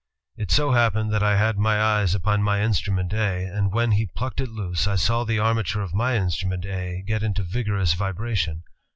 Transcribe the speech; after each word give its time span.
It 0.35 0.49
so 0.49 0.71
happened 0.71 1.13
that 1.13 1.21
I 1.21 1.37
had 1.37 1.59
my 1.59 1.79
eyes 1.79 2.15
upon 2.15 2.41
my 2.41 2.63
instrument 2.63 3.11
4, 3.11 3.19
and 3.19 3.71
when 3.71 3.91
he 3.91 4.07
plucked 4.07 4.41
it 4.41 4.49
loose, 4.49 4.87
I 4.87 4.95
saw 4.95 5.23
the 5.23 5.37
armature 5.37 5.83
of 5.83 5.93
my 5.93 6.17
instrument 6.17 6.65
A 6.65 7.03
get 7.05 7.21
into 7.21 7.43
vigorous 7.43 7.93
vibration. 7.93 8.63